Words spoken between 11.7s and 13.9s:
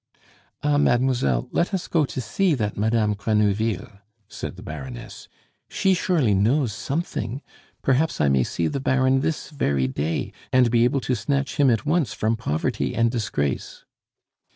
once from poverty and disgrace."